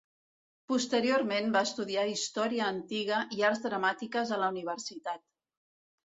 [0.71, 5.23] Posteriorment va estudiar història antiga i arts dramàtiques a la universitat.